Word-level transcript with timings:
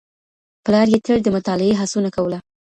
پلار 0.65 0.87
یې 0.93 0.99
تل 1.05 1.19
د 1.23 1.27
مطالعې 1.35 1.77
هڅونه 1.81 2.09
کوله. 2.15 2.37